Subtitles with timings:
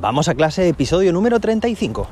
[0.00, 2.06] Vamos a clase, episodio número 35.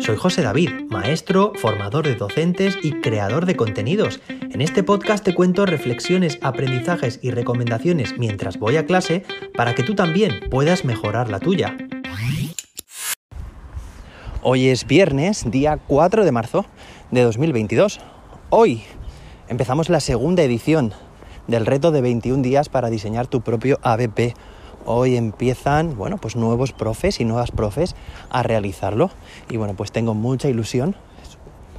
[0.00, 4.20] Soy José David, maestro, formador de docentes y creador de contenidos.
[4.28, 9.22] En este podcast te cuento reflexiones, aprendizajes y recomendaciones mientras voy a clase
[9.56, 11.76] para que tú también puedas mejorar la tuya.
[14.42, 16.66] Hoy es viernes, día 4 de marzo
[17.12, 18.00] de 2022.
[18.50, 18.82] Hoy
[19.46, 20.92] empezamos la segunda edición
[21.46, 24.34] del reto de 21 días para diseñar tu propio ABP.
[24.84, 27.96] Hoy empiezan, bueno, pues nuevos profes y nuevas profes
[28.30, 29.10] a realizarlo.
[29.50, 30.96] Y bueno, pues tengo mucha ilusión,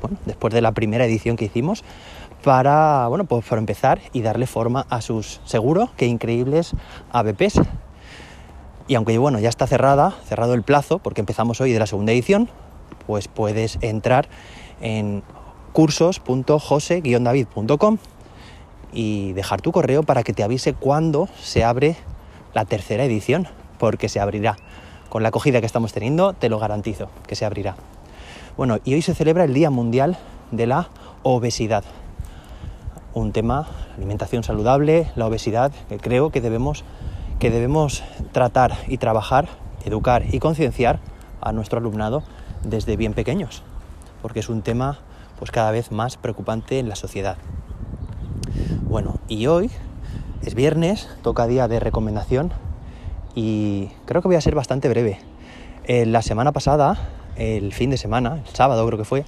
[0.01, 1.83] bueno, después de la primera edición que hicimos,
[2.43, 6.73] para, bueno, pues para empezar y darle forma a sus, seguro que increíbles
[7.11, 7.59] ABPs.
[8.87, 12.13] Y aunque bueno, ya está cerrada, cerrado el plazo, porque empezamos hoy de la segunda
[12.13, 12.49] edición,
[13.05, 14.29] pues puedes entrar
[14.81, 15.23] en
[15.73, 17.97] cursos.jose-david.com
[18.97, 21.97] y dejar tu correo para que te avise cuando se abre
[22.55, 23.47] la tercera edición,
[23.77, 24.57] porque se abrirá.
[25.09, 27.75] Con la acogida que estamos teniendo, te lo garantizo, que se abrirá.
[28.57, 30.17] Bueno, y hoy se celebra el Día Mundial
[30.49, 30.89] de la
[31.21, 31.83] Obesidad.
[33.13, 36.83] Un tema, alimentación saludable, la obesidad, que creo que debemos
[37.37, 39.47] que debemos tratar y trabajar,
[39.85, 40.99] educar y concienciar
[41.39, 42.23] a nuestro alumnado
[42.63, 43.61] desde bien pequeños,
[44.23, 44.97] porque es un tema
[45.37, 47.37] pues cada vez más preocupante en la sociedad.
[48.89, 49.69] Bueno, y hoy
[50.43, 52.53] es viernes, toca día de recomendación
[53.35, 55.19] y creo que voy a ser bastante breve.
[55.87, 56.97] la semana pasada,
[57.35, 59.25] el fin de semana, el sábado creo que fue,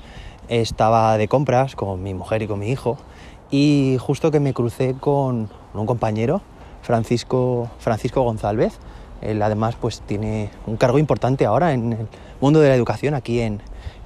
[0.48, 2.98] estaba de compras con mi mujer y con mi hijo
[3.52, 6.42] y justo que me crucé con un compañero
[6.82, 8.80] Francisco, Francisco González.
[9.22, 12.08] Él además pues tiene un cargo importante ahora en el
[12.40, 13.62] mundo de la educación aquí en,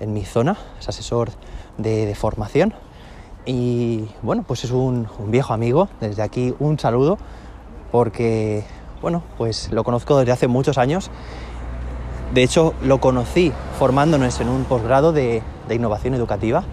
[0.07, 1.29] mi zona, es asesor
[1.77, 2.73] de, formación.
[3.45, 7.17] Y bueno, pues es un, viejo amigo, desde aquí un saludo,
[7.91, 8.63] porque
[9.01, 11.11] bueno, pues lo conozco desde hace muchos años.
[12.33, 16.63] De hecho, lo conocí formándonos en un posgrado de, de innovación educativa.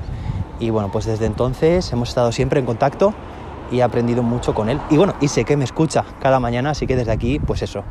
[0.58, 3.14] Y bueno, pues desde entonces hemos estado siempre en contacto
[3.70, 4.80] y he aprendido mucho con él.
[4.90, 7.84] Y bueno, y sé que me escucha cada mañana, así que desde aquí, pues eso,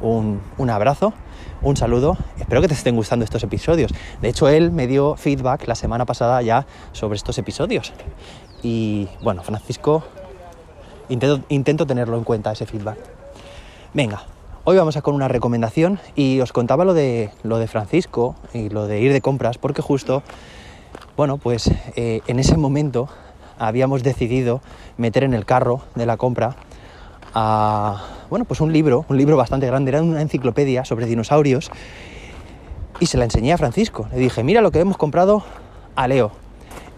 [0.00, 1.12] un, abrazo,
[1.62, 2.16] un saludo.
[2.38, 3.92] Espero que te estén gustando estos episodios.
[4.20, 7.92] De hecho, él me dio feedback la semana pasada ya sobre estos episodios.
[8.62, 10.04] Y bueno, Francisco,
[11.08, 12.98] intento, intento tenerlo en cuenta ese feedback.
[13.94, 14.24] Venga,
[14.64, 18.68] hoy vamos a con una recomendación y os contaba lo de, lo de Francisco y
[18.68, 20.22] lo de ir de compras porque justo,
[21.16, 23.08] bueno, pues eh, en ese momento
[23.58, 24.60] habíamos decidido
[24.96, 26.56] meter en el carro de la compra
[27.34, 31.70] a, bueno, pues un libro, un libro bastante grande, era una enciclopedia sobre dinosaurios
[32.98, 34.08] y se la enseñé a Francisco.
[34.12, 35.44] Le dije, mira lo que hemos comprado
[35.94, 36.32] a Leo.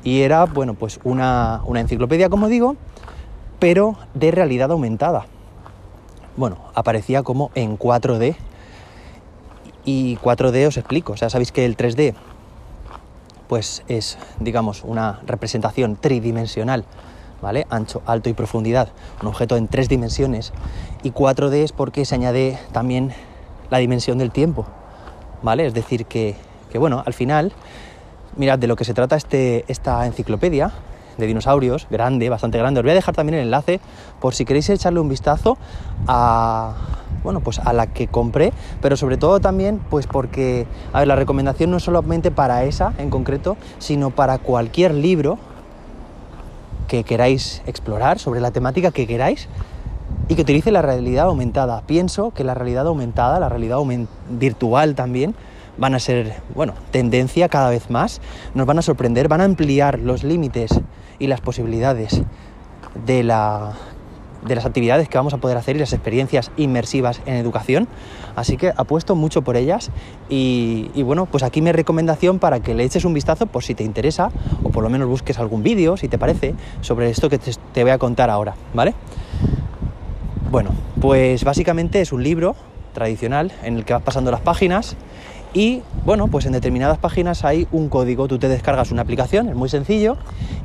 [0.04, 2.76] Y era, bueno, pues una, una enciclopedia, como digo,
[3.58, 5.26] pero de realidad aumentada.
[6.36, 8.36] Bueno, aparecía como en 4D.
[9.84, 12.14] Y 4D os explico, o sea, sabéis que el 3D
[13.48, 16.84] pues es, digamos, una representación tridimensional,
[17.42, 17.66] ¿vale?
[17.70, 18.90] Ancho, alto y profundidad,
[19.22, 20.52] un objeto en tres dimensiones.
[21.02, 23.12] Y 4D es porque se añade también
[23.70, 24.66] la dimensión del tiempo,
[25.42, 25.66] ¿vale?
[25.66, 26.36] Es decir, que,
[26.74, 27.52] bueno, al final,
[28.36, 30.72] mirad, de lo que se trata este, esta enciclopedia
[31.16, 33.80] de dinosaurios, grande, bastante grande, os voy a dejar también el enlace
[34.20, 35.58] por si queréis echarle un vistazo
[36.06, 36.76] a
[37.22, 41.78] bueno, pues a la que compré, pero sobre todo también pues porque, la recomendación no
[41.78, 45.38] es solamente para esa en concreto, sino para cualquier libro
[46.86, 49.48] que queráis explorar sobre la temática que queráis
[50.28, 51.82] y que utilice la realidad aumentada.
[51.86, 53.78] Pienso que la realidad aumentada, la realidad
[54.30, 55.34] virtual también,
[55.78, 58.20] van a ser, bueno, tendencia cada vez más,
[58.54, 60.80] nos van a sorprender, van a ampliar los límites
[61.18, 62.22] y las posibilidades
[63.06, 63.74] de la
[64.48, 67.86] de las actividades que vamos a poder hacer y las experiencias inmersivas en educación.
[68.34, 69.90] Así que apuesto mucho por ellas
[70.28, 73.84] y, bueno, pues aquí mi recomendación para que le eches un vistazo por si te
[73.84, 74.30] interesa
[74.62, 77.82] o por lo menos busques algún vídeo, si te parece, sobre esto que te, te
[77.82, 78.94] voy a contar ahora, ¿vale?
[80.50, 80.70] Bueno,
[81.00, 82.56] pues básicamente es un libro
[82.94, 84.96] tradicional en el que vas pasando las páginas
[85.54, 89.54] y bueno, pues en determinadas páginas hay un código, tú te descargas una aplicación, es
[89.54, 90.16] muy sencillo,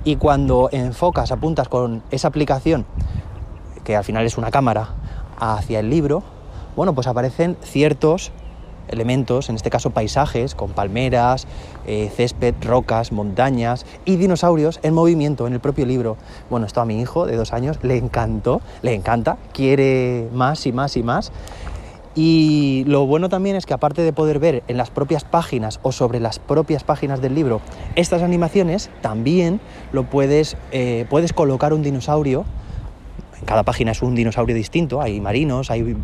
[0.03, 2.85] y cuando enfocas, apuntas con esa aplicación
[3.83, 4.89] que al final es una cámara,
[5.39, 6.23] hacia el libro,
[6.75, 8.31] bueno, pues aparecen ciertos
[8.87, 11.47] elementos, en este caso paisajes, con palmeras,
[11.85, 16.17] eh, césped, rocas, montañas y dinosaurios en movimiento en el propio libro.
[16.49, 20.71] Bueno, esto a mi hijo de dos años le encantó, le encanta, quiere más y
[20.71, 21.31] más y más.
[22.15, 25.91] Y lo bueno también es que aparte de poder ver en las propias páginas o
[25.91, 27.59] sobre las propias páginas del libro
[27.95, 29.59] estas animaciones, también
[29.91, 32.45] lo puedes, eh, puedes colocar un dinosaurio
[33.45, 35.95] cada página es un dinosaurio distinto, hay marinos, hay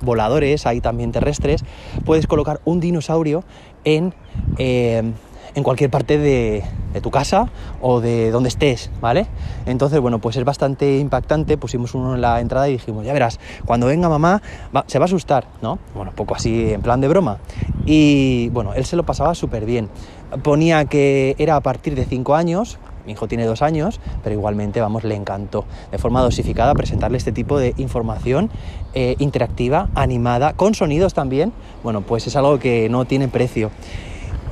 [0.00, 1.64] voladores, hay también terrestres,
[2.04, 3.44] puedes colocar un dinosaurio
[3.84, 4.14] en,
[4.58, 5.12] eh,
[5.54, 6.64] en cualquier parte de,
[7.02, 7.48] tu casa
[7.80, 9.26] o de donde estés, ¿vale?
[9.66, 13.40] Entonces, bueno, pues es bastante impactante, pusimos uno en la entrada y dijimos, ya verás,
[13.64, 14.42] cuando venga mamá
[14.86, 15.78] se va a asustar, ¿no?
[15.94, 17.38] Bueno, poco así en plan de broma.
[17.86, 19.88] Y bueno, él se lo pasaba súper bien.
[20.42, 24.80] Ponía que era a partir de 5 años, mi hijo tiene dos años, pero igualmente,
[24.80, 28.50] vamos, le encantó de forma dosificada presentarle este tipo de información
[28.94, 31.52] eh, interactiva, animada, con sonidos también.
[31.82, 33.70] Bueno, pues es algo que no tiene precio.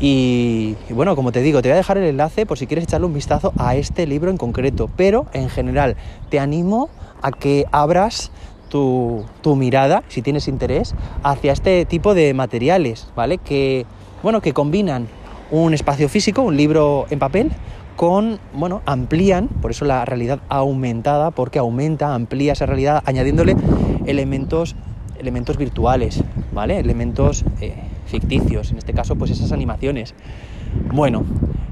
[0.01, 3.07] Y, bueno, como te digo, te voy a dejar el enlace por si quieres echarle
[3.07, 5.97] un vistazo a este libro en concreto, pero en general
[6.31, 6.89] te animo
[7.21, 8.31] a que abras
[8.71, 13.37] tu, tu, mirada, si tienes interés, hacia este tipo de materiales, ¿vale?
[13.37, 13.85] Que,
[14.23, 15.07] bueno, que combinan
[15.51, 17.51] un espacio físico, un libro en papel,
[18.01, 23.55] con, bueno, amplían, por eso la realidad aumentada, porque aumenta, amplía esa realidad, añadiéndole
[24.07, 24.75] elementos,
[25.19, 26.79] elementos virtuales, ¿vale?
[26.79, 27.75] Elementos eh,
[28.07, 30.15] ficticios, en este caso, pues esas animaciones.
[30.95, 31.27] Bueno,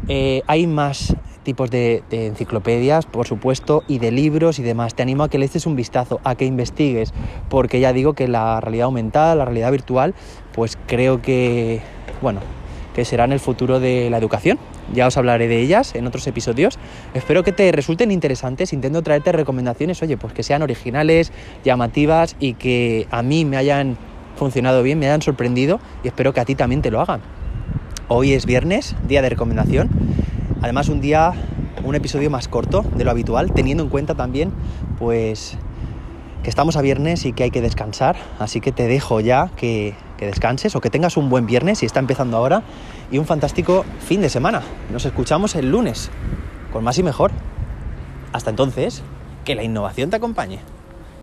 [0.08, 4.94] eh, hay más tipos de, de, enciclopedias, por supuesto, y de libros y demás.
[4.94, 7.14] Te animo a que le eches un vistazo, a que investigues,
[7.48, 10.14] porque ya digo que la realidad aumentada, la realidad virtual,
[10.52, 11.80] pues creo que,
[12.20, 12.40] bueno,
[12.98, 14.58] que serán el futuro de la educación.
[14.92, 16.80] Ya os hablaré de ellas en otros episodios.
[17.14, 18.72] Espero que te resulten interesantes.
[18.72, 21.30] Intento traerte recomendaciones, oye, pues que sean originales,
[21.62, 23.96] llamativas y que a mí me hayan
[24.34, 27.20] funcionado bien, me hayan sorprendido y espero que a ti también te lo hagan.
[28.08, 29.90] Hoy es viernes, día de recomendación.
[30.60, 31.34] Además un día,
[31.84, 34.50] un episodio más corto de lo habitual, teniendo en cuenta también,
[34.98, 35.56] pues,
[36.42, 38.16] que estamos a viernes y que hay que descansar.
[38.40, 41.86] Así que te dejo ya que que descanses o que tengas un buen viernes si
[41.86, 42.62] está empezando ahora
[43.10, 44.62] y un fantástico fin de semana.
[44.92, 46.10] Nos escuchamos el lunes
[46.70, 47.30] con más y mejor.
[48.34, 49.02] Hasta entonces,
[49.46, 50.58] que la innovación te acompañe.